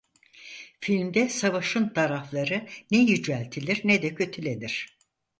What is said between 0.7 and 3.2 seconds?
Filmde savaşın tarafları ne